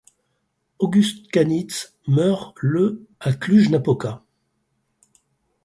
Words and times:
August 0.79 1.27
Kanitz 1.29 1.93
meurt 2.07 2.55
le 2.59 3.05
à 3.19 3.33
Cluj-Napoca. 3.33 4.23